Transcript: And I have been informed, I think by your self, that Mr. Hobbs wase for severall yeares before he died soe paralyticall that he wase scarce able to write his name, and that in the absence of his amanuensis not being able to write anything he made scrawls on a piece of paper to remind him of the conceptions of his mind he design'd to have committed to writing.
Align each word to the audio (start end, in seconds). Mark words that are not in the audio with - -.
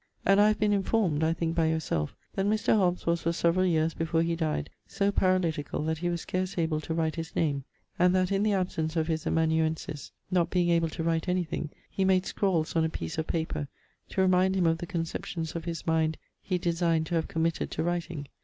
And 0.25 0.41
I 0.41 0.47
have 0.47 0.59
been 0.59 0.73
informed, 0.73 1.23
I 1.23 1.31
think 1.31 1.53
by 1.53 1.67
your 1.67 1.79
self, 1.79 2.15
that 2.33 2.47
Mr. 2.47 2.75
Hobbs 2.75 3.03
wase 3.03 3.21
for 3.21 3.31
severall 3.31 3.67
yeares 3.67 3.93
before 3.95 4.23
he 4.23 4.35
died 4.35 4.71
soe 4.87 5.11
paralyticall 5.11 5.85
that 5.85 5.99
he 5.99 6.07
wase 6.07 6.21
scarce 6.21 6.57
able 6.57 6.81
to 6.81 6.95
write 6.95 7.17
his 7.17 7.35
name, 7.35 7.65
and 7.99 8.15
that 8.15 8.31
in 8.31 8.41
the 8.41 8.53
absence 8.53 8.95
of 8.95 9.05
his 9.05 9.27
amanuensis 9.27 10.11
not 10.31 10.49
being 10.49 10.69
able 10.69 10.89
to 10.89 11.03
write 11.03 11.27
anything 11.27 11.69
he 11.91 12.03
made 12.03 12.25
scrawls 12.25 12.75
on 12.75 12.83
a 12.83 12.89
piece 12.89 13.19
of 13.19 13.27
paper 13.27 13.67
to 14.09 14.21
remind 14.21 14.55
him 14.55 14.65
of 14.65 14.79
the 14.79 14.87
conceptions 14.87 15.55
of 15.55 15.65
his 15.65 15.85
mind 15.85 16.17
he 16.41 16.57
design'd 16.57 17.05
to 17.05 17.13
have 17.13 17.27
committed 17.27 17.69
to 17.69 17.83
writing. 17.83 18.27